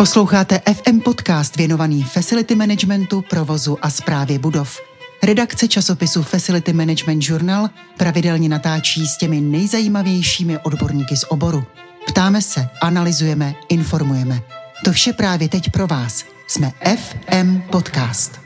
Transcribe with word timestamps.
Posloucháte 0.00 0.60
FM 0.74 1.00
podcast 1.00 1.56
věnovaný 1.56 2.02
facility 2.02 2.54
managementu, 2.54 3.24
provozu 3.30 3.78
a 3.82 3.90
správě 3.90 4.38
budov. 4.38 4.80
Redakce 5.22 5.68
časopisu 5.68 6.22
Facility 6.22 6.72
Management 6.72 7.22
Journal 7.28 7.70
pravidelně 7.96 8.48
natáčí 8.48 9.06
s 9.06 9.18
těmi 9.18 9.40
nejzajímavějšími 9.40 10.58
odborníky 10.58 11.16
z 11.16 11.24
oboru. 11.28 11.64
Ptáme 12.08 12.42
se, 12.42 12.68
analyzujeme, 12.82 13.54
informujeme. 13.68 14.42
To 14.84 14.92
vše 14.92 15.12
právě 15.12 15.48
teď 15.48 15.70
pro 15.70 15.86
vás. 15.86 16.24
Jsme 16.46 16.72
FM 16.96 17.60
Podcast. 17.60 18.40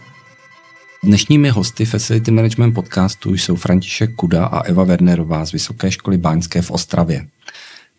Dnešními 1.04 1.48
hosty 1.48 1.84
Facility 1.84 2.30
Management 2.30 2.72
podcastu 2.72 3.34
jsou 3.34 3.56
František 3.56 4.14
Kuda 4.14 4.46
a 4.46 4.62
Eva 4.62 4.84
Wernerová 4.84 5.44
z 5.44 5.52
Vysoké 5.52 5.90
školy 5.90 6.18
báňské 6.18 6.62
v 6.62 6.70
Ostravě. 6.70 7.26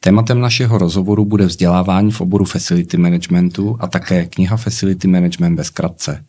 Tématem 0.05 0.39
našeho 0.39 0.77
rozhovoru 0.77 1.25
bude 1.25 1.45
vzdělávání 1.45 2.11
v 2.11 2.21
oboru 2.21 2.45
facility 2.45 2.97
managementu 2.97 3.77
a 3.79 3.87
také 3.87 4.25
kniha 4.25 4.57
Facility 4.57 5.07
Management 5.07 5.55
ve 5.55 5.63
zkratce. 5.63 6.25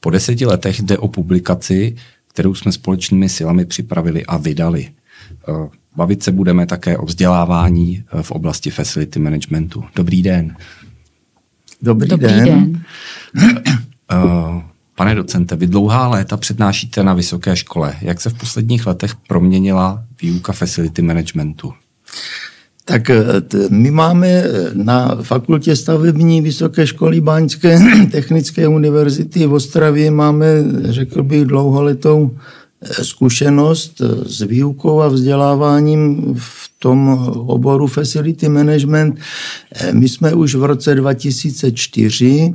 Po 0.00 0.10
deseti 0.10 0.46
letech 0.46 0.82
jde 0.82 0.98
o 0.98 1.08
publikaci, 1.08 1.96
kterou 2.28 2.54
jsme 2.54 2.72
společnými 2.72 3.28
silami 3.28 3.64
připravili 3.64 4.26
a 4.26 4.36
vydali. 4.36 4.90
Eh, 5.48 5.68
bavit 5.96 6.22
se 6.22 6.32
budeme 6.32 6.66
také 6.66 6.98
o 6.98 7.06
vzdělávání 7.06 8.04
eh, 8.12 8.22
v 8.22 8.30
oblasti 8.30 8.70
facility 8.70 9.18
managementu. 9.18 9.84
Dobrý 9.96 10.22
den. 10.22 10.56
Dobrý, 11.82 12.08
Dobrý 12.08 12.26
den. 12.26 12.44
den. 12.44 12.82
Eh, 14.12 14.62
pane 14.94 15.14
docente, 15.14 15.56
vy 15.56 15.66
dlouhá 15.66 16.08
léta 16.08 16.36
přednášíte 16.36 17.04
na 17.04 17.14
vysoké 17.14 17.56
škole. 17.56 17.94
Jak 18.00 18.20
se 18.20 18.30
v 18.30 18.34
posledních 18.34 18.86
letech 18.86 19.14
proměnila 19.28 20.04
výuka 20.22 20.52
facility 20.52 21.02
managementu? 21.02 21.74
Tak 22.84 23.10
eh, 23.10 23.16
my 23.70 23.90
máme 23.90 24.28
eh, 24.28 24.70
na 24.74 25.16
fakultě 25.22 25.76
stavební 25.76 26.40
Vysoké 26.40 26.86
školy 26.86 27.20
Báňské 27.20 27.78
technické 28.10 28.68
univerzity 28.68 29.46
v 29.46 29.52
Ostravě 29.52 30.10
máme, 30.10 30.46
řekl 30.84 31.22
bych, 31.22 31.44
dlouholetou 31.44 32.30
eh, 32.82 33.04
zkušenost 33.04 34.02
s 34.26 34.42
výukou 34.42 35.00
a 35.00 35.08
vzděláváním 35.08 36.34
v 36.38 36.70
tom 36.78 37.08
oboru 37.46 37.86
Facility 37.86 38.48
Management. 38.48 39.18
My 39.92 40.08
jsme 40.08 40.34
už 40.34 40.54
v 40.54 40.64
roce 40.64 40.94
2004 40.94 42.54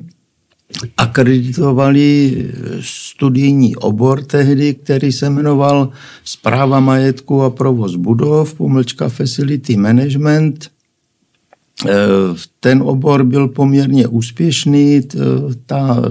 akreditovali 0.97 2.45
studijní 2.81 3.75
obor 3.75 4.23
tehdy, 4.23 4.73
který 4.73 5.11
se 5.11 5.29
jmenoval 5.29 5.89
Zpráva 6.23 6.79
majetku 6.79 7.41
a 7.41 7.49
provoz 7.49 7.95
budov, 7.95 8.53
pomlčka 8.53 9.09
Facility 9.09 9.77
Management. 9.77 10.65
E, 10.65 11.95
ten 12.59 12.81
obor 12.81 13.23
byl 13.23 13.47
poměrně 13.47 14.07
úspěšný, 14.07 15.01
ta, 15.65 16.01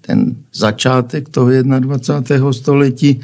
ten 0.00 0.36
začátek 0.52 1.28
toho 1.28 1.50
21. 1.62 2.52
století, 2.52 3.20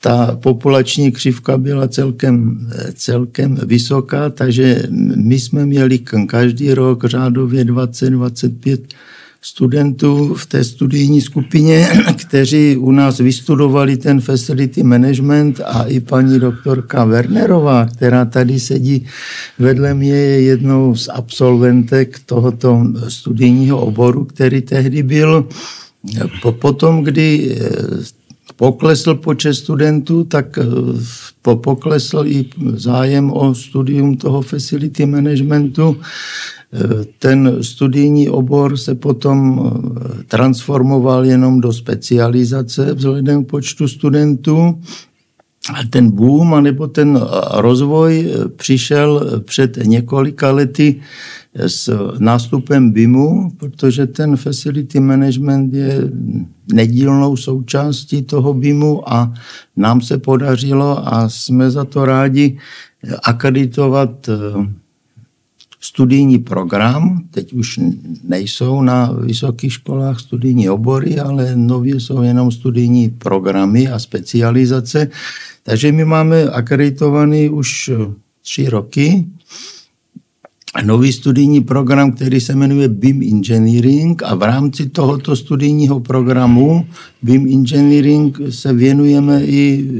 ta 0.00 0.38
populační 0.42 1.12
křivka 1.12 1.58
byla 1.58 1.88
celkem, 1.88 2.68
celkem 2.94 3.54
vysoká, 3.54 4.30
takže 4.30 4.82
my 5.16 5.40
jsme 5.40 5.66
měli 5.66 5.98
každý 6.26 6.74
rok 6.74 7.04
řádově 7.04 7.64
20-25 7.64 8.78
studentů 9.44 10.34
v 10.34 10.46
té 10.46 10.64
studijní 10.64 11.20
skupině, 11.20 11.88
kteří 12.16 12.76
u 12.76 12.90
nás 12.90 13.18
vystudovali 13.18 13.96
ten 13.96 14.20
facility 14.20 14.82
management 14.82 15.60
a 15.64 15.82
i 15.82 16.00
paní 16.00 16.38
doktorka 16.38 17.04
Wernerová, 17.04 17.86
která 17.86 18.24
tady 18.24 18.60
sedí 18.60 19.06
vedle 19.58 19.94
mě, 19.94 20.14
je 20.14 20.40
jednou 20.42 20.96
z 20.96 21.08
absolventek 21.08 22.18
tohoto 22.26 22.86
studijního 23.08 23.80
oboru, 23.80 24.24
který 24.24 24.60
tehdy 24.62 25.02
byl. 25.02 25.48
Potom, 26.60 27.04
kdy 27.04 27.56
eh, 27.60 27.68
poklesl 28.56 29.14
počet 29.14 29.54
studentů, 29.54 30.24
tak 30.24 30.58
eh, 30.58 31.54
poklesl 31.54 32.24
i 32.26 32.46
zájem 32.74 33.30
o 33.32 33.54
studium 33.54 34.16
toho 34.16 34.42
facility 34.42 35.06
managementu. 35.06 35.96
Ten 37.18 37.58
studijní 37.60 38.28
obor 38.28 38.76
se 38.76 38.94
potom 38.94 39.60
eh, 39.60 40.22
transformoval 40.28 41.24
jenom 41.24 41.60
do 41.60 41.72
specializace 41.72 42.94
vzhledem 42.94 43.44
k 43.44 43.48
počtu 43.48 43.88
studentů. 43.88 44.80
A 45.74 45.84
ten 45.90 46.10
boom, 46.10 46.54
anebo 46.54 46.86
ten 46.86 47.20
rozvoj 47.50 48.26
eh, 48.26 48.48
přišel 48.48 49.40
před 49.44 49.76
několika 49.84 50.50
lety 50.50 51.00
s 51.54 51.92
nástupem 52.18 52.90
BIMu, 52.90 53.50
protože 53.56 54.06
ten 54.06 54.36
facility 54.36 55.00
management 55.00 55.74
je 55.74 56.00
nedílnou 56.72 57.36
součástí 57.36 58.22
toho 58.22 58.54
BIMu 58.54 59.12
a 59.12 59.34
nám 59.76 60.00
se 60.00 60.18
podařilo 60.18 61.14
a 61.14 61.28
jsme 61.28 61.70
za 61.70 61.84
to 61.84 62.04
rádi 62.04 62.58
akreditovat 63.22 64.28
eh, 64.28 64.81
studijní 65.82 66.38
program, 66.38 67.24
teď 67.30 67.52
už 67.52 67.80
nejsou 68.24 68.82
na 68.82 69.12
vysokých 69.12 69.72
školách 69.72 70.20
studijní 70.20 70.68
obory, 70.68 71.18
ale 71.18 71.56
nově 71.56 72.00
jsou 72.00 72.22
jenom 72.22 72.50
studijní 72.50 73.10
programy 73.10 73.88
a 73.88 73.98
specializace. 73.98 75.08
Takže 75.62 75.92
my 75.92 76.04
máme 76.04 76.44
akreditovaný 76.44 77.48
už 77.48 77.90
tři 78.42 78.68
roky 78.68 79.26
nový 80.84 81.12
studijní 81.12 81.60
program, 81.60 82.12
který 82.12 82.40
se 82.40 82.54
jmenuje 82.54 82.88
BIM 82.88 83.22
Engineering 83.22 84.22
a 84.22 84.34
v 84.34 84.42
rámci 84.42 84.88
tohoto 84.88 85.36
studijního 85.36 86.00
programu 86.00 86.86
BIM 87.22 87.46
Engineering 87.46 88.38
se 88.50 88.72
věnujeme 88.72 89.44
i 89.44 89.90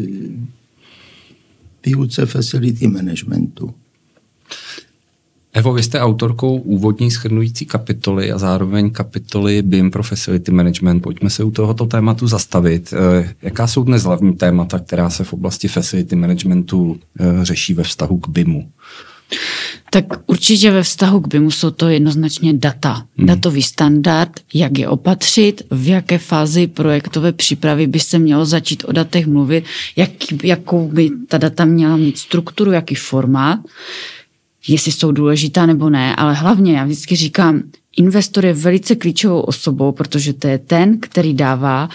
výuce 1.87 2.27
facility 2.27 2.87
managementu. 2.89 3.75
Evo, 5.55 5.73
vy 5.73 5.83
jste 5.83 6.01
autorkou 6.01 6.57
úvodní 6.57 7.11
schrnující 7.11 7.67
kapitoly 7.67 8.33
a 8.33 8.39
zároveň 8.39 8.91
kapitoly 8.91 9.63
BIM 9.63 9.91
pro 9.91 10.03
Facility 10.03 10.53
Management. 10.53 11.01
Pojďme 11.01 11.31
se 11.31 11.45
u 11.45 11.51
tohoto 11.51 11.87
tématu 11.87 12.27
zastavit. 12.27 12.95
Eh, 12.97 13.35
jaká 13.43 13.67
jsou 13.67 13.85
dnes 13.85 14.03
hlavní 14.03 14.35
témata, 14.37 14.79
která 14.79 15.11
se 15.11 15.25
v 15.25 15.33
oblasti 15.33 15.69
Facility 15.69 16.17
Managementu 16.17 16.99
eh, 17.21 17.25
řeší 17.43 17.75
ve 17.75 17.83
vztahu 17.83 18.19
k 18.19 18.29
BIMu? 18.29 18.69
Tak 19.91 20.05
určitě 20.27 20.71
ve 20.71 20.83
vztahu 20.83 21.21
k 21.21 21.29
BIMu 21.29 21.51
jsou 21.51 21.71
to 21.71 21.89
jednoznačně 21.89 22.53
data. 22.53 23.07
Hmm. 23.17 23.27
Datový 23.27 23.63
standard, 23.63 24.41
jak 24.55 24.79
je 24.79 24.89
opatřit, 24.89 25.63
v 25.71 25.89
jaké 25.89 26.19
fázi 26.19 26.67
projektové 26.67 27.33
přípravy 27.33 27.87
by 27.87 28.01
se 28.01 28.19
mělo 28.19 28.45
začít 28.45 28.85
o 28.87 28.93
datech 28.93 29.27
mluvit, 29.27 29.65
jak, 29.97 30.11
jakou 30.43 30.89
by 30.89 31.11
ta 31.29 31.39
data 31.39 31.65
měla 31.65 31.97
mít 31.97 32.19
strukturu, 32.19 32.73
jaký 32.73 32.95
formát 32.95 33.61
jestli 34.69 34.93
jsou 34.93 35.13
důležitá 35.13 35.67
nebo 35.67 35.91
ne, 35.91 36.17
ale 36.17 36.35
hlavně 36.35 36.77
já 36.77 36.85
vždycky 36.85 37.17
říkám, 37.17 37.63
investor 37.97 38.47
je 38.47 38.53
velice 38.53 38.95
klíčovou 38.95 39.41
osobou, 39.41 39.93
protože 39.93 40.33
to 40.33 40.49
je 40.49 40.59
ten, 40.59 40.99
který 41.01 41.35
dává 41.35 41.89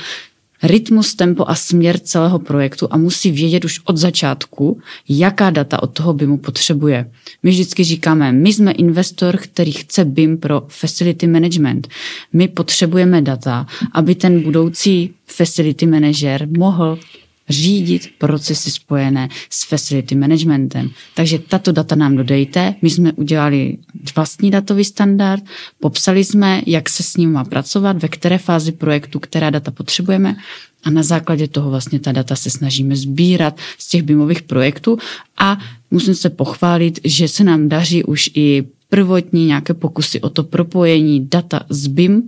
rytmus, 0.63 1.15
tempo 1.15 1.45
a 1.47 1.55
směr 1.55 1.99
celého 1.99 2.39
projektu 2.39 2.87
a 2.91 2.97
musí 2.97 3.31
vědět 3.31 3.65
už 3.65 3.79
od 3.85 3.97
začátku, 3.97 4.81
jaká 5.09 5.49
data 5.49 5.83
od 5.83 5.87
toho 5.87 6.13
BIMu 6.13 6.37
potřebuje. 6.37 7.11
My 7.43 7.51
vždycky 7.51 7.83
říkáme, 7.83 8.31
my 8.31 8.53
jsme 8.53 8.71
investor, 8.71 9.37
který 9.37 9.71
chce 9.71 10.05
BIM 10.05 10.37
pro 10.37 10.63
facility 10.67 11.27
management. 11.27 11.87
My 12.33 12.47
potřebujeme 12.47 13.21
data, 13.21 13.67
aby 13.91 14.15
ten 14.15 14.41
budoucí 14.41 15.13
facility 15.25 15.85
manager 15.85 16.47
mohl 16.57 16.99
řídit 17.49 18.09
procesy 18.17 18.71
spojené 18.71 19.29
s 19.49 19.63
facility 19.63 20.15
managementem. 20.15 20.89
Takže 21.15 21.39
tato 21.39 21.71
data 21.71 21.95
nám 21.95 22.15
dodejte. 22.15 22.75
My 22.81 22.89
jsme 22.89 23.13
udělali 23.13 23.77
vlastní 24.15 24.51
datový 24.51 24.83
standard, 24.83 25.43
popsali 25.79 26.23
jsme, 26.23 26.61
jak 26.65 26.89
se 26.89 27.03
s 27.03 27.17
ním 27.17 27.31
má 27.31 27.43
pracovat, 27.43 28.01
ve 28.01 28.07
které 28.07 28.37
fázi 28.37 28.71
projektu, 28.71 29.19
která 29.19 29.49
data 29.49 29.71
potřebujeme 29.71 30.35
a 30.83 30.89
na 30.89 31.03
základě 31.03 31.47
toho 31.47 31.69
vlastně 31.69 31.99
ta 31.99 32.11
data 32.11 32.35
se 32.35 32.49
snažíme 32.49 32.95
sbírat 32.95 33.57
z 33.77 33.87
těch 33.89 34.03
BIMových 34.03 34.41
projektů 34.41 34.97
a 35.37 35.57
musím 35.91 36.15
se 36.15 36.29
pochválit, 36.29 36.99
že 37.03 37.27
se 37.27 37.43
nám 37.43 37.69
daří 37.69 38.03
už 38.03 38.29
i 38.33 38.63
prvotní 38.89 39.45
nějaké 39.45 39.73
pokusy 39.73 40.21
o 40.21 40.29
to 40.29 40.43
propojení 40.43 41.27
data 41.27 41.59
z 41.69 41.87
BIM 41.87 42.23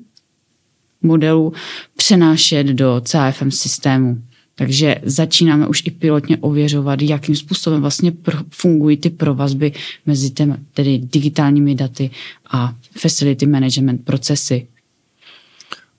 modelu 1.01 1.53
přenášet 1.95 2.67
do 2.67 3.01
CAFM 3.05 3.51
systému. 3.51 4.21
Takže 4.59 4.95
začínáme 5.03 5.67
už 5.67 5.83
i 5.85 5.91
pilotně 5.91 6.37
ověřovat, 6.37 7.01
jakým 7.01 7.35
způsobem 7.35 7.81
vlastně 7.81 8.13
fungují 8.49 8.97
ty 8.97 9.09
provazby 9.09 9.71
mezi 10.05 10.29
těmi, 10.29 10.53
tedy 10.73 11.01
digitálními 11.03 11.75
daty 11.75 12.11
a 12.51 12.75
facility 12.97 13.45
management 13.45 14.05
procesy. 14.05 14.67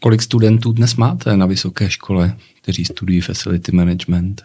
Kolik 0.00 0.22
studentů 0.22 0.72
dnes 0.72 0.96
máte 0.96 1.36
na 1.36 1.46
vysoké 1.46 1.90
škole, 1.90 2.36
kteří 2.62 2.84
studují 2.84 3.20
facility 3.20 3.72
management? 3.72 4.42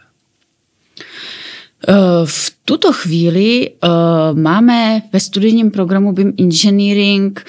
Eh, 1.88 1.94
v 2.26 2.56
tuto 2.66 2.94
chvíli 2.94 3.70
uh, 3.70 4.40
máme 4.40 5.02
ve 5.14 5.20
studijním 5.20 5.72
programu 5.72 6.14
BIM 6.14 6.34
Engineering 6.40 7.46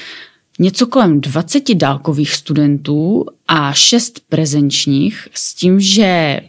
něco 0.59 0.87
kolem 0.87 1.21
20 1.21 1.75
dálkových 1.75 2.33
studentů 2.35 3.27
a 3.49 3.73
6 3.73 4.21
prezenčních 4.29 5.29
s 5.35 5.55
tím, 5.55 5.81
že 5.81 6.41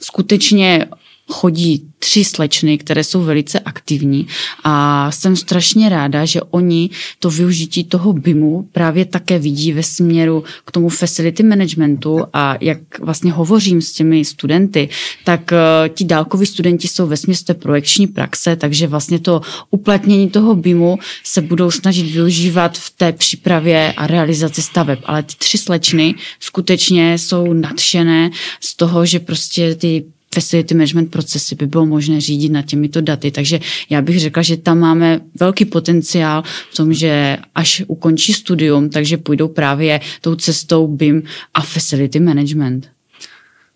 skutečně 0.00 0.88
chodí 1.28 1.82
tři 1.98 2.24
slečny, 2.24 2.78
které 2.78 3.04
jsou 3.04 3.22
velice 3.22 3.60
aktivní 3.60 4.26
a 4.64 5.10
jsem 5.12 5.36
strašně 5.36 5.88
ráda, 5.88 6.24
že 6.24 6.42
oni 6.42 6.90
to 7.18 7.30
využití 7.30 7.84
toho 7.84 8.12
BIMu 8.12 8.68
právě 8.72 9.04
také 9.04 9.38
vidí 9.38 9.72
ve 9.72 9.82
směru 9.82 10.44
k 10.64 10.72
tomu 10.72 10.88
facility 10.88 11.42
managementu 11.42 12.20
a 12.32 12.56
jak 12.60 12.78
vlastně 12.98 13.32
hovořím 13.32 13.82
s 13.82 13.92
těmi 13.92 14.24
studenty, 14.24 14.88
tak 15.24 15.52
uh, 15.52 15.88
ti 15.88 16.04
dálkoví 16.04 16.46
studenti 16.46 16.88
jsou 16.88 17.06
ve 17.06 17.16
té 17.46 17.54
projekční 17.54 18.06
praxe, 18.06 18.56
takže 18.56 18.86
vlastně 18.86 19.18
to 19.18 19.40
uplatnění 19.70 20.30
toho 20.30 20.54
BIMu 20.54 20.98
se 21.24 21.42
budou 21.42 21.70
snažit 21.70 22.10
využívat 22.10 22.78
v 22.78 22.90
té 22.90 23.12
přípravě 23.12 23.92
a 23.96 24.06
realizaci 24.06 24.62
staveb, 24.62 24.98
ale 25.04 25.22
ty 25.22 25.34
tři 25.38 25.58
slečny 25.58 26.14
skutečně 26.40 27.18
jsou 27.18 27.52
nadšené 27.52 28.30
z 28.60 28.76
toho, 28.76 29.06
že 29.06 29.20
prostě 29.20 29.74
ty 29.74 30.04
facility 30.36 30.74
management 30.74 31.10
procesy 31.10 31.54
by 31.54 31.66
bylo 31.66 31.86
možné 31.86 32.20
řídit 32.20 32.52
na 32.52 32.62
těmito 32.62 33.00
daty. 33.00 33.30
Takže 33.30 33.60
já 33.90 34.02
bych 34.02 34.20
řekla, 34.20 34.42
že 34.42 34.56
tam 34.56 34.78
máme 34.78 35.20
velký 35.40 35.64
potenciál 35.64 36.42
v 36.72 36.76
tom, 36.76 36.92
že 36.92 37.36
až 37.54 37.82
ukončí 37.86 38.32
studium, 38.32 38.88
takže 38.90 39.16
půjdou 39.16 39.48
právě 39.48 40.00
tou 40.20 40.34
cestou 40.34 40.86
BIM 40.86 41.22
a 41.54 41.60
facility 41.60 42.20
management. 42.20 42.88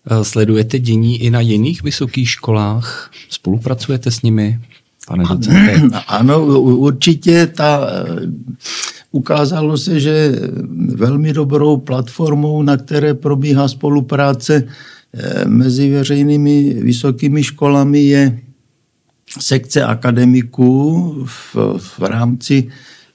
Eh, 0.05 0.23
sledujete 0.23 0.79
dění 0.79 1.21
i 1.21 1.29
na 1.29 1.41
jiných 1.41 1.83
vysokých 1.83 2.29
školách? 2.29 3.11
Spolupracujete 3.29 4.11
s 4.11 4.21
nimi? 4.21 4.59
Pane 5.07 5.23
docente? 5.23 5.81
Ano, 6.07 6.45
určitě 6.45 7.47
ta 7.47 7.87
eh, 7.89 8.29
ukázalo 9.11 9.77
se, 9.77 9.99
že 9.99 10.31
velmi 10.95 11.33
dobrou 11.33 11.77
platformou, 11.77 12.63
na 12.63 12.77
které 12.77 13.13
probíhá 13.13 13.67
spolupráce 13.67 14.67
mezi 15.45 15.89
veřejnými 15.89 16.73
vysokými 16.73 17.43
školami 17.43 17.99
je 17.99 18.39
sekce 19.39 19.83
akademiků 19.83 21.13
v, 21.25 21.55
v 21.77 21.99
rámci 21.99 22.67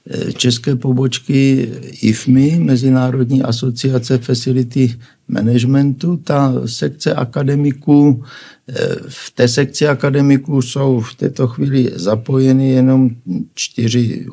eh, 0.09 0.33
české 0.33 0.75
pobočky 0.75 1.69
IFMI, 2.01 2.59
Mezinárodní 2.59 3.43
asociace 3.43 4.17
Facility 4.17 4.95
Managementu. 5.27 6.17
Ta 6.17 6.53
sekce 6.65 7.13
akademiků, 7.13 8.23
eh, 8.67 8.95
v 9.07 9.31
té 9.31 9.47
sekci 9.47 9.87
akademiků 9.87 10.61
jsou 10.61 10.99
v 10.99 11.15
této 11.15 11.47
chvíli 11.47 11.91
zapojeny 11.95 12.69
jenom 12.69 13.09
čtyři 13.53 14.25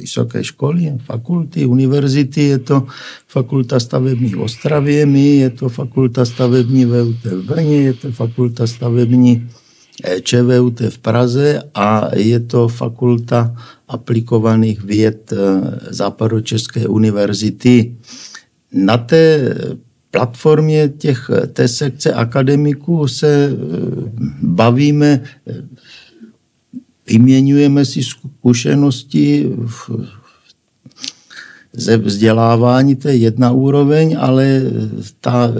vysoké 0.00 0.44
školy, 0.44 0.92
fakulty, 1.04 1.66
univerzity, 1.66 2.42
je 2.42 2.58
to 2.58 2.86
fakulta 3.28 3.80
stavební 3.80 4.32
v 4.32 4.40
Ostravě, 4.40 5.06
my, 5.06 5.36
je 5.36 5.50
to 5.50 5.68
fakulta 5.68 6.24
stavební 6.24 6.84
VUT 6.84 7.24
v 7.24 7.42
Brně, 7.44 7.76
je 7.82 7.94
to 7.94 8.12
fakulta 8.12 8.66
stavební 8.66 9.48
eh, 10.04 10.20
ČVUT 10.20 10.80
v 10.80 10.98
Praze 10.98 11.62
a 11.74 12.16
je 12.16 12.40
to 12.40 12.68
fakulta 12.68 13.54
aplikovaných 13.88 14.84
věd 14.84 15.32
Západočeské 15.90 16.86
univerzity. 16.86 17.96
Na 18.72 18.96
té 18.96 19.54
platformě 20.10 20.88
těch, 20.98 21.30
té 21.52 21.68
sekce 21.68 22.12
akademiků 22.12 23.08
se 23.08 23.50
bavíme 24.42 25.22
vyměňujeme 27.10 27.84
si 27.84 28.02
zkušenosti 28.02 29.52
v, 29.66 29.90
ze 31.72 31.96
vzdělávání, 31.96 32.96
to 32.96 33.08
je 33.08 33.16
jedna 33.16 33.52
úroveň, 33.52 34.16
ale 34.20 34.62
ta 35.20 35.52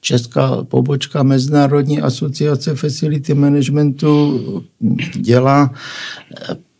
česká 0.00 0.64
pobočka 0.64 1.22
Mezinárodní 1.22 2.00
asociace 2.00 2.74
Facility 2.74 3.34
Managementu 3.34 4.40
dělá 5.16 5.74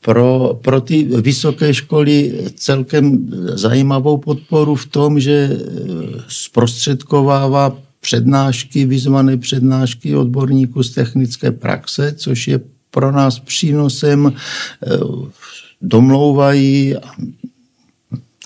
pro, 0.00 0.58
pro 0.62 0.80
ty 0.80 1.04
vysoké 1.04 1.74
školy 1.74 2.32
celkem 2.54 3.30
zajímavou 3.54 4.16
podporu 4.16 4.74
v 4.74 4.86
tom, 4.86 5.20
že 5.20 5.58
zprostředkovává 6.28 7.78
přednášky, 8.00 8.86
vyzvané 8.86 9.36
přednášky 9.36 10.16
odborníků 10.16 10.82
z 10.82 10.90
technické 10.90 11.50
praxe, 11.50 12.14
což 12.16 12.48
je 12.48 12.60
pro 12.92 13.12
nás 13.12 13.38
přínosem, 13.38 14.32
eh, 14.32 14.88
domlouvají 15.82 16.94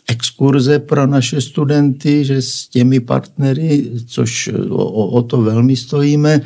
exkurze 0.08 0.78
pro 0.78 1.06
naše 1.06 1.40
studenty, 1.40 2.24
že 2.24 2.42
s 2.42 2.68
těmi 2.68 3.00
partnery, 3.00 3.90
což 4.06 4.50
o, 4.70 5.06
o 5.06 5.22
to 5.22 5.42
velmi 5.42 5.76
stojíme, 5.76 6.40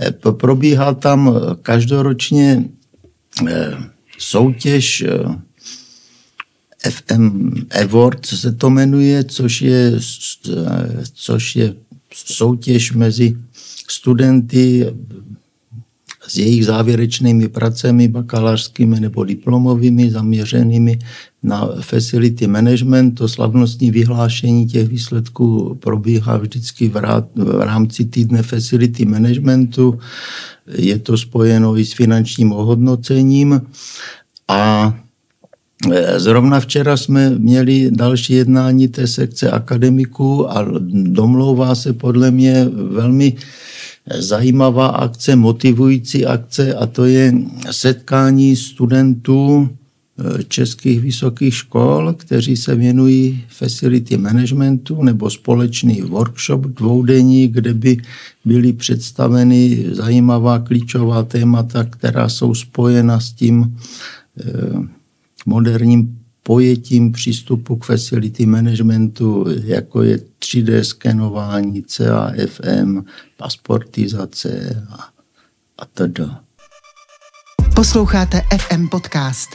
eh, 0.00 0.10
probíhá 0.32 0.94
tam 0.94 1.34
každoročně 1.62 2.64
eh, 3.48 3.76
soutěž 4.18 5.04
FM 6.90 7.52
Award 7.82 8.26
se 8.26 8.52
to 8.52 8.70
jmenuje, 8.70 9.24
což 9.24 9.62
je, 9.62 9.92
což 11.14 11.56
je 11.56 11.74
soutěž 12.12 12.92
mezi 12.92 13.36
studenty 13.88 14.86
s 16.28 16.36
jejich 16.36 16.64
závěrečnými 16.66 17.48
pracemi 17.48 18.08
bakalářskými 18.08 19.00
nebo 19.00 19.24
diplomovými 19.24 20.10
zaměřenými 20.10 20.98
na 21.42 21.68
facility 21.80 22.46
management. 22.46 23.14
To 23.14 23.28
slavnostní 23.28 23.90
vyhlášení 23.90 24.66
těch 24.66 24.88
výsledků 24.88 25.78
probíhá 25.80 26.36
vždycky 26.36 26.88
v 26.88 26.96
rámci 27.60 28.04
týdne 28.04 28.42
facility 28.42 29.04
managementu. 29.04 29.98
Je 30.66 30.98
to 30.98 31.18
spojeno 31.18 31.78
i 31.78 31.84
s 31.84 31.92
finančním 31.92 32.52
ohodnocením 32.52 33.60
a 34.48 34.94
e, 35.92 36.20
Zrovna 36.20 36.60
včera 36.60 36.96
jsme 36.96 37.30
měli 37.30 37.90
další 37.90 38.32
jednání 38.32 38.88
té 38.88 39.06
sekce 39.06 39.50
akademiků 39.50 40.50
a 40.50 40.66
domlouvá 40.90 41.74
se 41.74 41.92
podle 41.92 42.30
mě 42.30 42.68
velmi 42.90 43.36
zajímavá 44.14 44.86
akce, 44.86 45.36
motivující 45.36 46.26
akce 46.26 46.74
a 46.74 46.86
to 46.86 47.04
je 47.04 47.34
setkání 47.70 48.56
studentů 48.56 49.68
eh, 50.18 50.44
českých 50.44 51.00
vysokých 51.00 51.54
škol, 51.54 52.12
kteří 52.12 52.56
se 52.56 52.74
věnují 52.74 53.44
facility 53.48 54.16
managementu 54.16 55.02
nebo 55.02 55.30
společný 55.30 56.02
workshop 56.02 56.60
dvoudenní, 56.66 57.48
kde 57.48 57.74
by 57.74 57.96
byly 58.44 58.72
představeny 58.72 59.86
zajímavá 59.92 60.58
klíčová 60.58 61.22
témata, 61.22 61.84
která 61.84 62.28
jsou 62.28 62.54
spojena 62.54 63.20
s 63.20 63.32
tím 63.32 63.76
eh, 64.40 64.44
moderním 65.46 66.18
pojetím 66.46 67.12
přístupu 67.12 67.76
k 67.76 67.84
facility 67.84 68.46
managementu, 68.46 69.46
jako 69.64 70.02
je 70.02 70.18
3D 70.38 70.80
skenování, 70.80 71.82
CAFM, 71.82 73.04
pasportizace 73.36 74.84
a, 74.90 75.08
a 75.78 75.84
tedy. 75.84 76.24
Posloucháte 77.76 78.42
FM 78.58 78.88
Podcast. 78.88 79.48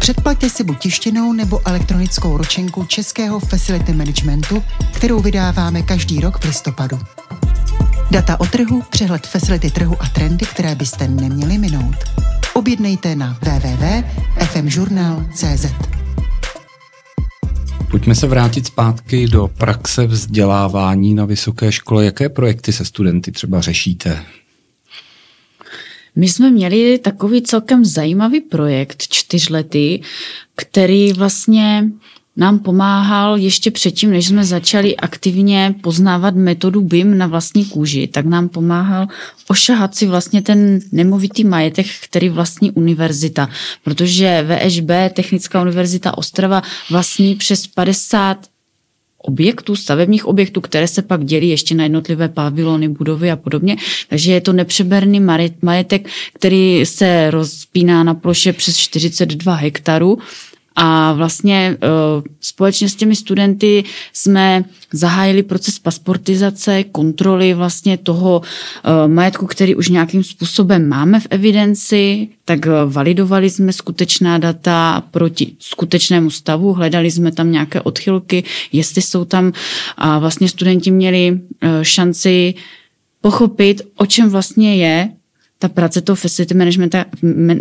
Předplaťte 0.00 0.50
si 0.50 0.64
buď 0.64 0.78
tištěnou 0.78 1.32
nebo 1.32 1.68
elektronickou 1.68 2.36
ročenku 2.36 2.84
Českého 2.84 3.40
Facility 3.40 3.92
Managementu, 3.92 4.62
kterou 4.94 5.20
vydáváme 5.20 5.82
každý 5.82 6.20
rok 6.20 6.38
v 6.38 6.44
listopadu. 6.44 6.98
Data 8.10 8.40
o 8.40 8.46
trhu, 8.46 8.82
přehled 8.90 9.26
facility 9.26 9.70
trhu 9.70 9.96
a 10.00 10.08
trendy, 10.08 10.46
které 10.46 10.74
byste 10.74 11.08
neměli 11.08 11.58
minout. 11.58 11.96
Objednejte 12.54 13.16
na 13.16 13.38
www.fmjournal.cz. 13.42 15.89
Pojďme 18.00 18.14
se 18.14 18.26
vrátit 18.26 18.66
zpátky 18.66 19.28
do 19.28 19.48
praxe 19.48 20.06
vzdělávání 20.06 21.14
na 21.14 21.24
vysoké 21.24 21.72
škole. 21.72 22.04
Jaké 22.04 22.28
projekty 22.28 22.72
se 22.72 22.84
studenty 22.84 23.32
třeba 23.32 23.60
řešíte? 23.60 24.24
My 26.16 26.28
jsme 26.28 26.50
měli 26.50 26.98
takový 26.98 27.42
celkem 27.42 27.84
zajímavý 27.84 28.40
projekt 28.40 29.02
čtyřletý, 29.08 30.00
který 30.56 31.12
vlastně 31.12 31.90
nám 32.40 32.58
pomáhal 32.58 33.36
ještě 33.36 33.70
předtím, 33.70 34.10
než 34.10 34.26
jsme 34.26 34.44
začali 34.44 34.96
aktivně 34.96 35.74
poznávat 35.80 36.34
metodu 36.34 36.80
BIM 36.80 37.18
na 37.18 37.26
vlastní 37.26 37.64
kůži, 37.64 38.06
tak 38.06 38.26
nám 38.26 38.48
pomáhal 38.48 39.06
ošahat 39.48 39.94
si 39.94 40.06
vlastně 40.06 40.42
ten 40.42 40.80
nemovitý 40.92 41.44
majetek, 41.44 41.86
který 42.02 42.28
vlastní 42.28 42.70
univerzita. 42.70 43.48
Protože 43.84 44.46
VŠB, 44.48 44.90
Technická 45.12 45.62
univerzita 45.62 46.18
Ostrava, 46.18 46.62
vlastní 46.90 47.34
přes 47.34 47.66
50 47.66 48.38
objektů, 49.22 49.76
stavebních 49.76 50.26
objektů, 50.26 50.60
které 50.60 50.88
se 50.88 51.02
pak 51.02 51.24
dělí 51.24 51.48
ještě 51.48 51.74
na 51.74 51.82
jednotlivé 51.82 52.28
pavilony, 52.28 52.88
budovy 52.88 53.30
a 53.30 53.36
podobně. 53.36 53.76
Takže 54.08 54.32
je 54.32 54.40
to 54.40 54.52
nepřeberný 54.52 55.20
majetek, 55.62 56.08
který 56.34 56.86
se 56.86 57.30
rozpíná 57.30 58.04
na 58.04 58.14
ploše 58.14 58.52
přes 58.52 58.76
42 58.76 59.54
hektarů 59.54 60.18
A 60.76 61.12
vlastně 61.12 61.76
uh, 61.82 62.24
společně 62.40 62.88
s 62.88 62.94
těmi 62.94 63.16
studenty 63.16 63.84
jsme 64.12 64.64
zahájili 64.92 65.42
proces 65.42 65.78
pasportizace, 65.78 66.84
kontroly 66.84 67.54
vlastně 67.54 67.98
toho 67.98 68.40
uh, 68.40 69.12
majetku, 69.12 69.46
který 69.46 69.74
už 69.74 69.88
nějakým 69.88 70.24
způsobem 70.24 70.88
máme 70.88 71.20
v 71.20 71.26
evidenci, 71.30 72.28
tak 72.44 72.66
uh, 72.66 72.92
validovali 72.92 73.50
jsme 73.50 73.72
skutečná 73.72 74.38
data 74.38 75.02
proti 75.10 75.52
skutečnému 75.58 76.30
stavu, 76.30 76.72
hledali 76.72 77.10
jsme 77.10 77.32
tam 77.32 77.52
nějaké 77.52 77.80
odchylky, 77.80 78.44
jestli 78.72 79.02
jsou 79.02 79.24
tam 79.24 79.52
a 79.96 80.18
vlastně 80.18 80.48
studenti 80.48 80.90
měli 80.90 81.40
šanci 81.82 82.54
pochopit, 83.20 83.82
o 83.96 84.06
čem 84.06 84.28
vlastně 84.28 84.76
je 84.76 85.10
ta 85.58 85.68
práce 85.68 86.00
toho 86.00 86.16
facility 86.16 86.54
managementa, 86.54 87.04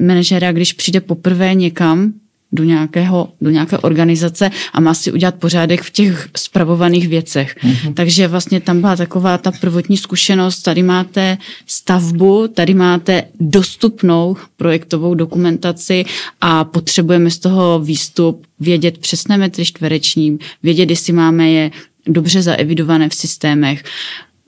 manažera, 0.01 0.51
když 0.51 0.73
přijde 0.73 1.01
poprvé 1.01 1.53
někam 1.53 2.13
do, 2.51 2.63
nějakého, 2.63 3.29
do 3.41 3.49
nějaké 3.49 3.77
organizace 3.77 4.51
a 4.73 4.79
má 4.79 4.93
si 4.93 5.11
udělat 5.11 5.35
pořádek 5.35 5.81
v 5.81 5.91
těch 5.91 6.29
spravovaných 6.37 7.07
věcech. 7.07 7.55
Mm-hmm. 7.63 7.93
Takže 7.93 8.27
vlastně 8.27 8.59
tam 8.59 8.81
byla 8.81 8.95
taková 8.95 9.37
ta 9.37 9.51
prvotní 9.51 9.97
zkušenost, 9.97 10.61
tady 10.61 10.83
máte 10.83 11.37
stavbu, 11.65 12.47
tady 12.47 12.73
máte 12.73 13.23
dostupnou 13.39 14.35
projektovou 14.57 15.15
dokumentaci 15.15 16.05
a 16.41 16.63
potřebujeme 16.63 17.31
z 17.31 17.39
toho 17.39 17.79
výstup 17.79 18.45
vědět 18.59 18.97
přesné 18.97 19.37
metry 19.37 19.65
čtvereční, 19.65 20.39
vědět, 20.63 20.89
jestli 20.89 21.13
máme 21.13 21.51
je 21.51 21.71
dobře 22.07 22.41
zaevidované 22.41 23.09
v 23.09 23.13
systémech 23.13 23.83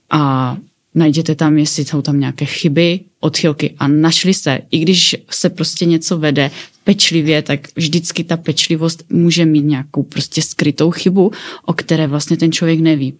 a 0.09 0.57
najděte 0.95 1.35
tam, 1.35 1.57
jestli 1.57 1.85
jsou 1.85 2.01
tam 2.01 2.19
nějaké 2.19 2.45
chyby, 2.45 2.99
odchylky 3.19 3.75
a 3.77 3.87
našli 3.87 4.33
se. 4.33 4.59
I 4.71 4.79
když 4.79 5.15
se 5.29 5.49
prostě 5.49 5.85
něco 5.85 6.17
vede 6.17 6.51
pečlivě, 6.83 7.41
tak 7.41 7.67
vždycky 7.75 8.23
ta 8.23 8.37
pečlivost 8.37 9.03
může 9.09 9.45
mít 9.45 9.65
nějakou 9.65 10.03
prostě 10.03 10.41
skrytou 10.41 10.91
chybu, 10.91 11.31
o 11.65 11.73
které 11.73 12.07
vlastně 12.07 12.37
ten 12.37 12.51
člověk 12.51 12.79
neví. 12.79 13.13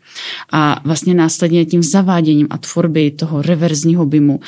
A 0.52 0.82
vlastně 0.86 1.14
následně 1.14 1.66
tím 1.66 1.84
zaváděním 1.84 2.48
a 2.50 2.58
tvorby 2.58 3.12
toho 3.12 3.42
reverzního 3.42 4.06
BIMu 4.06 4.40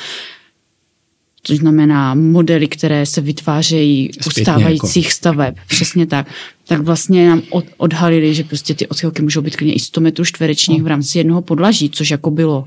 což 1.46 1.58
znamená 1.58 2.14
modely, 2.14 2.68
které 2.68 3.06
se 3.06 3.20
vytvářejí 3.20 4.10
u 4.26 4.30
stávajících 4.30 5.04
jako. 5.04 5.14
staveb, 5.14 5.54
přesně 5.68 6.06
tak, 6.06 6.26
tak 6.66 6.80
vlastně 6.80 7.28
nám 7.28 7.42
od, 7.50 7.64
odhalili, 7.76 8.34
že 8.34 8.44
prostě 8.44 8.74
ty 8.74 8.86
odchylky 8.86 9.22
můžou 9.22 9.40
být 9.42 9.56
klidně 9.56 9.74
i 9.74 9.80
100 9.80 10.00
metrů 10.00 10.24
čtverečních 10.24 10.82
v 10.82 10.86
rámci 10.86 11.18
jednoho 11.18 11.42
podlaží, 11.42 11.90
což 11.90 12.10
jako 12.10 12.30
bylo 12.30 12.64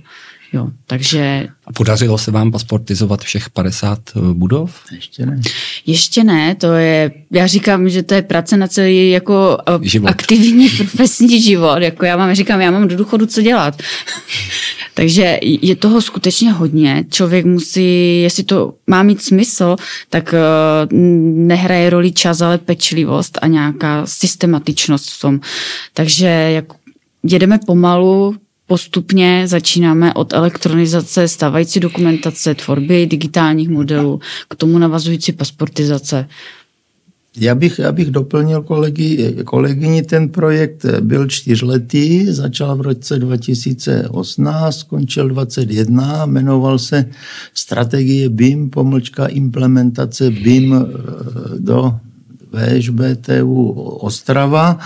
Jo, 0.54 0.68
takže... 0.86 1.48
A 1.66 1.74
podařilo 1.74 2.18
se 2.18 2.32
vám 2.32 2.52
pasportizovat 2.52 3.22
všech 3.22 3.50
50 3.50 4.00
eh, 4.16 4.20
budov? 4.34 4.80
Ještě 4.96 5.26
ne. 5.26 5.42
Ještě 5.86 6.24
ne, 6.24 6.56
to 6.56 6.74
je, 6.74 7.12
já 7.32 7.48
říkám, 7.48 7.90
že 7.90 8.04
to 8.04 8.14
je 8.14 8.22
práce 8.22 8.58
na 8.58 8.68
celý 8.68 9.10
jako 9.10 9.58
eh, 9.68 9.80
život. 9.82 10.08
aktivní 10.08 10.70
profesní 10.78 11.42
život. 11.42 11.78
Jako 11.78 12.06
já 12.06 12.18
mám, 12.18 12.36
říkám, 12.36 12.62
já 12.62 12.72
mám 12.72 12.88
do 12.88 12.96
důchodu 12.96 13.26
co 13.26 13.42
dělat. 13.42 13.82
Takže 14.94 15.40
je 15.42 15.76
toho 15.76 16.02
skutečně 16.02 16.52
hodně. 16.52 17.06
Člověk 17.12 17.46
musí, 17.46 18.22
jestli 18.22 18.44
to 18.44 18.74
má 18.88 19.04
mít 19.04 19.24
smysl, 19.24 19.76
tak 20.10 20.34
eh, 20.34 20.40
nehraje 20.92 21.90
roli 21.90 22.12
čas, 22.12 22.42
ale 22.42 22.58
pečlivost 22.58 23.40
a 23.42 23.48
nějaká 23.48 24.06
systematičnost 24.06 25.10
v 25.10 25.22
tom. 25.22 25.40
Takže 25.94 26.28
jak 26.28 26.66
jedeme 27.24 27.60
pomalu, 27.66 28.36
postupně 28.68 29.44
začínáme 29.48 30.14
od 30.14 30.34
elektronizace 30.34 31.28
stávající 31.28 31.80
dokumentace, 31.80 32.56
tvorby 32.56 33.06
digitálních 33.06 33.70
modelů, 33.70 34.20
k 34.50 34.56
tomu 34.56 34.78
navazující 34.78 35.32
pasportizace. 35.32 36.28
Já 37.40 37.56
bych, 37.56 37.80
já 37.80 37.92
bych 37.92 38.12
doplnil 38.12 38.62
kolegy, 38.62 39.36
kolegyni, 39.46 40.04
ten 40.04 40.30
projekt 40.30 40.86
byl 41.00 41.28
čtyřletý, 41.28 42.26
začal 42.26 42.76
v 42.76 42.82
roce 42.82 43.20
2018, 43.20 44.78
skončil 44.78 45.30
2021, 45.30 46.26
jmenoval 46.26 46.80
se 46.80 47.06
Strategie 47.54 48.30
BIM, 48.30 48.70
pomlčka 48.70 49.26
implementace 49.26 50.32
BIM 50.32 50.74
eh, 50.74 50.88
do 51.60 51.94
VŠBTU 52.52 53.70
Ostrava 54.02 54.80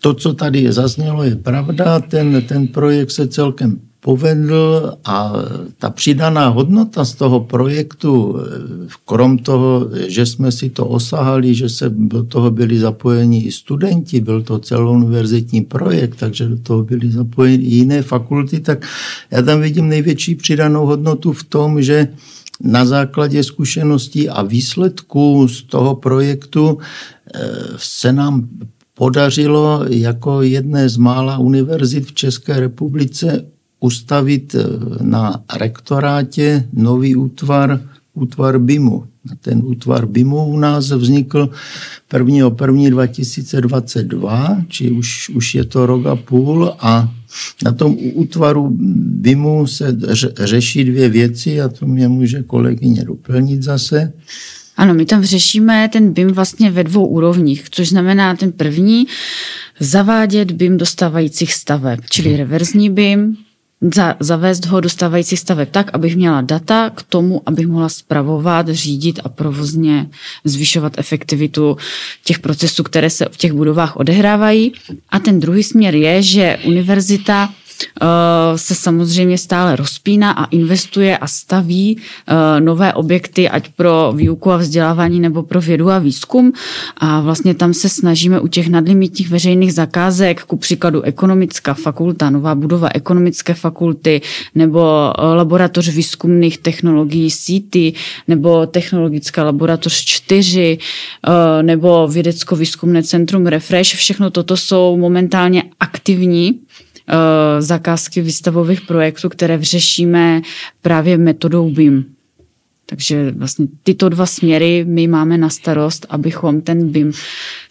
to, 0.00 0.14
co 0.14 0.34
tady 0.34 0.72
zaznělo, 0.72 1.22
je 1.22 1.36
pravda. 1.36 2.00
Ten, 2.00 2.42
ten 2.48 2.68
projekt 2.68 3.10
se 3.10 3.28
celkem 3.28 3.80
povedl 4.00 4.92
a 5.04 5.32
ta 5.78 5.90
přidaná 5.90 6.48
hodnota 6.48 7.04
z 7.04 7.14
toho 7.14 7.40
projektu, 7.40 8.36
krom 9.04 9.38
toho, 9.38 9.90
že 10.06 10.26
jsme 10.26 10.52
si 10.52 10.70
to 10.70 10.86
osahali, 10.86 11.54
že 11.54 11.68
se 11.68 11.90
do 11.90 12.24
toho 12.24 12.50
byli 12.50 12.78
zapojeni 12.78 13.42
i 13.42 13.52
studenti, 13.52 14.20
byl 14.20 14.42
to 14.42 14.58
celouniverzitní 14.58 15.60
projekt, 15.60 16.16
takže 16.16 16.48
do 16.48 16.58
toho 16.58 16.82
byly 16.84 17.10
zapojeni 17.10 17.64
i 17.64 17.74
jiné 17.74 18.02
fakulty, 18.02 18.60
tak 18.60 18.86
já 19.30 19.42
tam 19.42 19.60
vidím 19.60 19.88
největší 19.88 20.34
přidanou 20.34 20.86
hodnotu 20.86 21.32
v 21.32 21.44
tom, 21.44 21.82
že 21.82 22.08
na 22.60 22.84
základě 22.84 23.44
zkušeností 23.44 24.28
a 24.28 24.42
výsledků 24.42 25.48
z 25.48 25.62
toho 25.62 25.94
projektu 25.94 26.78
eh, 27.34 27.40
se 27.76 28.12
nám 28.12 28.48
podařilo 28.98 29.84
jako 29.88 30.42
jedné 30.42 30.88
z 30.88 30.96
mála 30.96 31.38
univerzit 31.38 32.06
v 32.06 32.12
České 32.12 32.60
republice 32.60 33.44
ustavit 33.80 34.54
eh, 34.54 34.64
na 35.02 35.42
rektorátě 35.58 36.68
nový 36.72 37.16
útvar, 37.16 37.80
útvar 38.14 38.58
BIMu. 38.58 39.04
Ten 39.40 39.62
útvar 39.64 40.06
BIMu 40.06 40.44
u 40.46 40.58
nás 40.58 40.90
vznikl 40.90 41.50
1. 42.12 42.50
1. 42.66 42.90
2022, 42.90 44.62
či 44.68 44.90
už, 44.90 45.28
už 45.28 45.54
je 45.54 45.64
to 45.64 45.86
rok 45.86 46.06
a 46.06 46.16
půl 46.16 46.74
a 46.78 47.14
na 47.64 47.72
tom 47.72 47.96
útvaru 48.14 48.76
BIMu 49.22 49.66
se 49.66 49.96
řeší 50.38 50.84
dvě 50.84 51.08
věci 51.08 51.60
a 51.60 51.68
to 51.68 51.86
mě 51.86 52.08
může 52.08 52.42
kolegyně 52.42 53.04
doplnit 53.04 53.62
zase. 53.62 54.12
Ano, 54.78 54.94
my 54.94 55.06
tam 55.06 55.24
řešíme 55.24 55.88
ten 55.92 56.12
BIM 56.12 56.28
vlastně 56.28 56.70
ve 56.70 56.84
dvou 56.84 57.06
úrovních, 57.06 57.70
což 57.70 57.88
znamená 57.88 58.36
ten 58.36 58.52
první, 58.52 59.06
zavádět 59.80 60.50
BIM 60.50 60.76
do 60.76 60.86
stávajících 60.86 61.52
staveb, 61.52 62.00
čili 62.10 62.28
mhm. 62.28 62.38
reverzní 62.38 62.90
BIM, 62.90 63.36
za, 63.94 64.16
zavést 64.20 64.66
ho 64.66 64.80
do 64.80 64.88
stávajících 64.88 65.38
staveb 65.38 65.68
tak, 65.70 65.90
abych 65.92 66.16
měla 66.16 66.40
data 66.40 66.90
k 66.94 67.02
tomu, 67.02 67.42
abych 67.46 67.66
mohla 67.66 67.88
spravovat, 67.88 68.68
řídit 68.68 69.20
a 69.24 69.28
provozně 69.28 70.08
zvyšovat 70.44 70.98
efektivitu 70.98 71.76
těch 72.24 72.38
procesů, 72.38 72.82
které 72.82 73.10
se 73.10 73.26
v 73.30 73.36
těch 73.36 73.52
budovách 73.52 73.96
odehrávají. 73.96 74.72
A 75.08 75.18
ten 75.18 75.40
druhý 75.40 75.62
směr 75.62 75.94
je, 75.94 76.22
že 76.22 76.58
univerzita 76.64 77.54
se 78.56 78.74
samozřejmě 78.74 79.38
stále 79.38 79.76
rozpíná 79.76 80.30
a 80.30 80.44
investuje 80.44 81.18
a 81.18 81.26
staví 81.26 81.98
eh, 81.98 82.60
nové 82.60 82.94
objekty, 82.94 83.48
ať 83.48 83.68
pro 83.68 84.12
výuku 84.16 84.50
a 84.50 84.56
vzdělávání 84.56 85.20
nebo 85.20 85.42
pro 85.42 85.60
vědu 85.60 85.90
a 85.90 85.98
výzkum. 85.98 86.52
A 86.96 87.20
vlastně 87.20 87.54
tam 87.54 87.74
se 87.74 87.88
snažíme 87.88 88.40
u 88.40 88.48
těch 88.48 88.68
nadlimitních 88.68 89.30
veřejných 89.30 89.74
zakázek, 89.74 90.44
ku 90.44 90.56
příkladu 90.56 91.02
ekonomická 91.02 91.74
fakulta, 91.74 92.30
nová 92.30 92.54
budova 92.54 92.88
ekonomické 92.94 93.54
fakulty, 93.54 94.20
nebo 94.54 95.12
eh, 95.18 95.34
laboratoř 95.34 95.88
výzkumných 95.88 96.58
technologií 96.58 97.30
síty, 97.30 97.92
nebo 98.28 98.66
technologická 98.66 99.44
laboratoř 99.44 100.04
4, 100.04 100.78
nebo 101.62 102.08
vědecko-výzkumné 102.08 103.02
centrum 103.02 103.46
Refresh. 103.46 103.94
Všechno 103.94 104.30
toto 104.30 104.56
jsou 104.56 104.96
momentálně 104.96 105.62
aktivní 105.80 106.28
Eh, 106.48 106.87
zakázky 107.58 108.20
výstavových 108.20 108.80
projektů, 108.80 109.28
které 109.28 109.64
řešíme 109.64 110.42
právě 110.82 111.18
metodou 111.18 111.70
BIM. 111.70 112.04
Takže 112.86 113.30
vlastně 113.30 113.66
tyto 113.82 114.08
dva 114.08 114.26
směry 114.26 114.84
my 114.88 115.06
máme 115.06 115.38
na 115.38 115.50
starost, 115.50 116.06
abychom 116.08 116.60
ten 116.60 116.88
BIM 116.88 117.12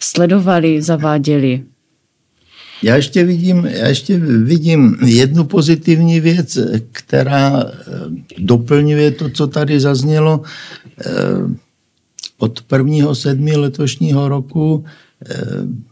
sledovali, 0.00 0.82
zaváděli. 0.82 1.62
Já 2.82 2.96
ještě 2.96 3.24
vidím, 3.24 3.66
já 3.66 3.88
ještě 3.88 4.18
vidím 4.18 4.96
jednu 5.06 5.44
pozitivní 5.44 6.20
věc, 6.20 6.58
která 6.92 7.64
eh, 7.64 7.72
doplňuje 8.38 9.10
to, 9.10 9.30
co 9.30 9.46
tady 9.46 9.80
zaznělo. 9.80 10.42
Eh, 11.00 11.10
od 12.38 12.64
1. 12.72 13.14
sedmi 13.14 13.56
letošního 13.56 14.28
roku 14.28 14.84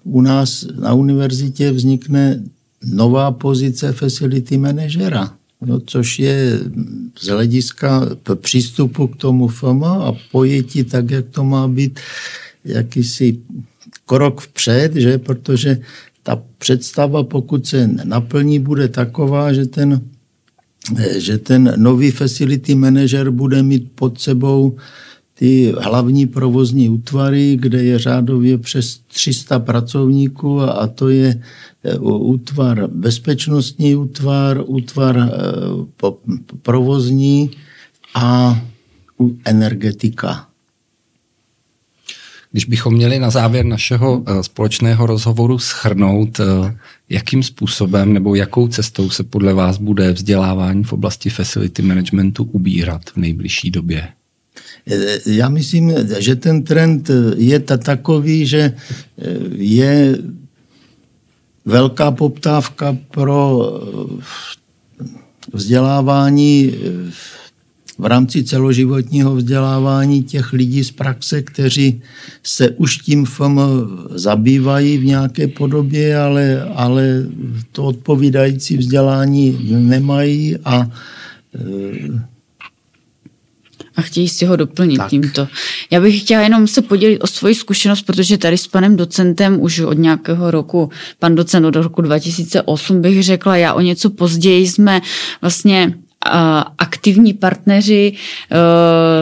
u 0.04 0.20
nás 0.20 0.66
na 0.80 0.94
univerzitě 0.94 1.72
vznikne 1.72 2.42
nová 2.84 3.32
pozice 3.32 3.92
facility 3.92 4.58
managera, 4.58 5.34
no, 5.66 5.80
což 5.80 6.18
je 6.18 6.60
z 7.18 7.26
hlediska 7.26 8.08
přístupu 8.34 9.06
k 9.06 9.16
tomu 9.16 9.48
FOM 9.48 9.84
a 9.84 10.12
pojetí 10.32 10.84
tak, 10.84 11.10
jak 11.10 11.26
to 11.30 11.44
má 11.44 11.68
být 11.68 12.00
jakýsi 12.64 13.38
krok 14.06 14.40
vpřed, 14.40 14.94
že? 14.94 15.18
protože 15.18 15.78
ta 16.22 16.42
představa, 16.58 17.22
pokud 17.22 17.66
se 17.66 17.86
naplní, 18.04 18.58
bude 18.58 18.88
taková, 18.88 19.52
že 19.52 19.66
ten, 19.66 20.00
že 21.16 21.38
ten 21.38 21.74
nový 21.76 22.10
facility 22.10 22.74
manager 22.74 23.30
bude 23.30 23.62
mít 23.62 23.92
pod 23.94 24.20
sebou 24.20 24.76
ty 25.38 25.74
hlavní 25.80 26.26
provozní 26.26 26.88
útvary, 26.88 27.56
kde 27.60 27.82
je 27.84 27.98
řádově 27.98 28.58
přes 28.58 28.98
300 28.98 29.58
pracovníků 29.58 30.60
a 30.60 30.86
to 30.86 31.08
je 31.08 31.42
e, 31.84 31.98
útvar 31.98 32.86
bezpečnostní 32.86 33.96
útvar, 33.96 34.62
útvar 34.66 35.18
e, 35.18 35.28
provozní 36.62 37.50
a 38.14 38.60
energetika. 39.44 40.46
Když 42.52 42.64
bychom 42.64 42.94
měli 42.94 43.18
na 43.18 43.30
závěr 43.30 43.64
našeho 43.64 44.22
e, 44.26 44.42
společného 44.42 45.06
rozhovoru 45.06 45.58
schrnout, 45.58 46.40
jakým 47.08 47.42
způsobem 47.42 48.12
nebo 48.12 48.34
jakou 48.34 48.68
cestou 48.68 49.10
se 49.10 49.22
podle 49.24 49.54
vás 49.54 49.78
bude 49.78 50.12
vzdělávání 50.12 50.84
v 50.84 50.92
oblasti 50.92 51.30
facility 51.30 51.82
managementu 51.82 52.44
ubírat 52.44 53.10
v 53.10 53.16
nejbližší 53.16 53.70
době? 53.70 54.08
Já 55.26 55.48
myslím, 55.48 55.92
že 56.18 56.36
ten 56.36 56.62
trend 56.62 57.10
je 57.36 57.60
takový, 57.60 58.46
že 58.46 58.72
je 59.56 60.18
velká 61.64 62.10
poptávka 62.10 62.96
pro 63.10 63.70
vzdělávání 65.52 66.74
v 67.98 68.04
rámci 68.04 68.44
celoživotního 68.44 69.36
vzdělávání 69.36 70.22
těch 70.22 70.52
lidí 70.52 70.84
z 70.84 70.90
praxe, 70.90 71.42
kteří 71.42 72.02
se 72.42 72.70
už 72.70 72.96
tím 72.96 73.24
FM 73.24 73.60
zabývají 74.14 74.98
v 74.98 75.04
nějaké 75.04 75.48
podobě, 75.48 76.18
ale, 76.18 76.62
ale 76.62 77.26
to 77.72 77.84
odpovídající 77.84 78.76
vzdělání 78.76 79.58
nemají 79.70 80.56
a 80.64 80.90
a 83.96 84.02
chtějí 84.02 84.28
si 84.28 84.44
ho 84.46 84.56
doplnit 84.56 84.96
tak. 84.96 85.10
tímto. 85.10 85.48
Já 85.90 86.00
bych 86.00 86.20
chtěla 86.20 86.42
jenom 86.42 86.66
se 86.66 86.82
podělit 86.82 87.18
o 87.18 87.26
svoji 87.26 87.54
zkušenost, 87.54 88.02
protože 88.02 88.38
tady 88.38 88.58
s 88.58 88.66
panem 88.66 88.96
docentem 88.96 89.60
už 89.60 89.78
od 89.78 89.98
nějakého 89.98 90.50
roku, 90.50 90.90
pan 91.18 91.34
docent 91.34 91.64
od 91.64 91.76
roku 91.76 92.02
2008 92.02 93.00
bych 93.00 93.22
řekla, 93.22 93.56
já 93.56 93.74
o 93.74 93.80
něco 93.80 94.10
později 94.10 94.68
jsme 94.68 95.00
vlastně 95.40 95.94
aktivní 96.78 97.34
partneři 97.34 98.12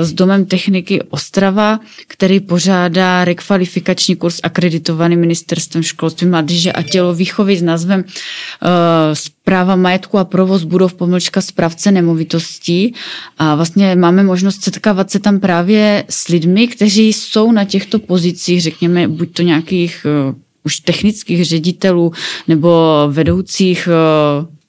s 0.01 0.13
Domem 0.13 0.45
techniky 0.45 1.03
Ostrava, 1.03 1.81
který 2.07 2.41
pořádá 2.41 3.25
rekvalifikační 3.25 4.17
kurz 4.17 4.41
akreditovaný 4.43 5.17
ministerstvem 5.17 5.83
školství, 5.83 6.27
mládeže 6.27 6.73
a 6.73 6.83
tělovýchovy 6.83 7.57
s 7.57 7.63
názvem 7.63 8.05
Práva 9.45 9.77
majetku 9.77 10.19
a 10.19 10.25
provoz 10.25 10.65
budov 10.65 10.95
pomlčka 10.95 11.41
správce 11.41 11.93
nemovitostí. 11.93 12.95
A 13.39 13.55
vlastně 13.55 13.97
máme 13.97 14.23
možnost 14.23 14.65
setkávat 14.65 15.11
se 15.11 15.19
tam 15.19 15.41
právě 15.41 16.05
s 16.09 16.29
lidmi, 16.29 16.69
kteří 16.69 17.13
jsou 17.13 17.53
na 17.53 17.65
těchto 17.65 17.99
pozicích, 17.99 18.63
řekněme, 18.63 19.09
buď 19.09 19.33
to 19.33 19.43
nějakých 19.43 20.07
už 20.65 20.81
technických 20.81 21.45
ředitelů 21.45 22.13
nebo 22.49 22.71
vedoucích 23.11 23.89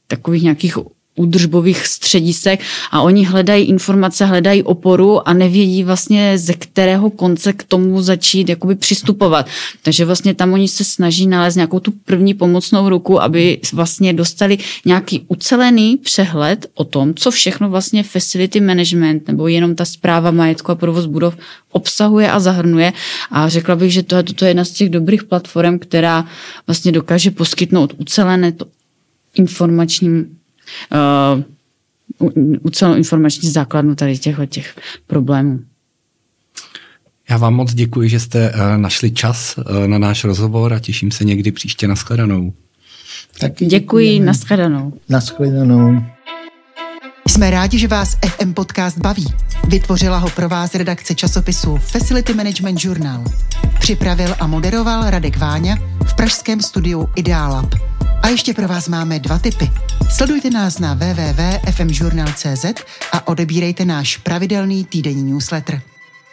takových 0.08 0.44
nějakých 0.44 0.77
údržbových 1.15 1.88
středisek 1.88 2.60
a 2.91 3.01
oni 3.01 3.25
hledají 3.25 3.65
informace, 3.65 4.25
hledají 4.25 4.63
oporu 4.63 5.27
a 5.27 5.34
nevědí 5.34 5.84
vlastně 5.84 6.38
ze 6.38 6.53
kterého 6.53 7.10
konce 7.10 7.53
k 7.53 7.63
tomu 7.63 8.01
začít 8.01 8.50
jakoby 8.50 8.75
přistupovat. 8.75 9.48
Takže 9.84 10.05
vlastně 10.05 10.34
tam 10.34 10.53
oni 10.53 10.67
se 10.67 10.84
snaží 10.84 11.27
nalézt 11.27 11.55
nějakou 11.55 11.79
tu 11.79 11.91
první 11.91 12.34
pomocnou 12.34 12.89
ruku, 12.89 13.22
aby 13.22 13.60
vlastně 13.74 14.13
dostali 14.13 14.57
nějaký 14.86 15.25
ucelený 15.27 15.98
přehled 15.98 16.65
o 16.74 16.84
tom, 16.84 17.13
co 17.13 17.31
všechno 17.31 17.69
vlastně 17.69 18.03
facility 18.03 18.62
management 18.62 19.27
nebo 19.27 19.48
jenom 19.48 19.75
ta 19.75 19.86
zpráva 19.86 20.31
majetku 20.31 20.72
a 20.72 20.75
provoz 20.75 21.05
budov 21.05 21.38
obsahuje 21.72 22.31
a 22.31 22.39
zahrnuje. 22.39 22.93
A 23.31 23.50
řekla 23.50 23.75
bych, 23.75 23.93
že 23.93 24.03
to, 24.03 24.24
to 24.24 24.45
je 24.45 24.50
jedna 24.50 24.65
z 24.65 24.72
těch 24.72 24.89
dobrých 24.89 25.24
platform, 25.24 25.79
která 25.79 26.25
vlastně 26.67 26.91
dokáže 26.91 27.32
poskytnout 27.32 27.93
ucelené 27.97 28.51
to 28.51 28.65
informačním 29.36 30.38
uh, 32.19 32.69
celou 32.71 32.93
informační 32.93 33.49
základnu 33.49 33.95
tady 33.95 34.17
těchto 34.17 34.45
těch 34.45 34.75
problémů. 35.08 35.60
Já 37.30 37.38
vám 37.38 37.54
moc 37.54 37.73
děkuji, 37.73 38.10
že 38.10 38.19
jste 38.19 38.51
uh, 38.51 38.78
našli 38.78 39.12
čas 39.12 39.58
uh, 39.58 39.88
na 39.88 39.97
náš 39.97 40.23
rozhovor 40.23 40.73
a 40.73 40.80
těším 40.80 41.12
se 41.12 41.23
někdy 41.23 41.51
příště 41.51 41.88
na 41.88 41.95
shledanou. 41.95 42.54
Taky 43.39 43.65
děkuji, 43.65 44.19
na 44.19 44.34
shledanou. 44.34 44.93
Na 45.10 45.19
shledanou. 45.19 46.04
Jsme 47.28 47.51
rádi, 47.51 47.80
že 47.80 47.88
vás 47.88 48.17
FM 48.25 48.54
Podcast 48.54 48.97
baví. 48.97 49.25
Vytvořila 49.67 50.17
ho 50.17 50.30
pro 50.30 50.49
vás 50.49 50.75
redakce 50.75 51.15
časopisu 51.15 51.78
Facility 51.78 52.34
Management 52.34 52.84
Journal. 52.84 53.23
Připravil 53.80 54.36
a 54.39 54.47
moderoval 54.47 55.10
Radek 55.10 55.38
Váňa 55.38 55.75
v 56.06 56.15
pražském 56.15 56.62
studiu 56.62 57.10
Idealab. 57.15 57.94
A 58.25 58.27
ještě 58.29 58.53
pro 58.53 58.67
vás 58.67 58.88
máme 58.88 59.19
dva 59.19 59.39
tipy. 59.39 59.71
Sledujte 60.09 60.49
nás 60.49 60.79
na 60.79 60.93
www.fmjournal.cz 60.93 62.65
a 63.11 63.27
odebírejte 63.27 63.85
náš 63.85 64.17
pravidelný 64.17 64.85
týdenní 64.85 65.23
newsletter. 65.31 65.81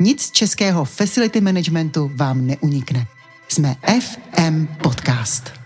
Nic 0.01 0.23
z 0.23 0.31
českého 0.31 0.85
facility 0.85 1.41
managementu 1.41 2.11
vám 2.15 2.47
neunikne. 2.47 3.07
Jsme 3.49 3.77
FM 4.01 4.67
Podcast. 4.67 5.62